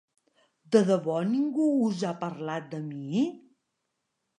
De 0.75 0.81
debò 0.87 1.19
ningú 1.35 1.67
no 1.75 1.85
us 1.91 2.03
ha 2.11 2.17
parlat 2.25 2.69
de 2.77 2.85
mi? 2.91 3.27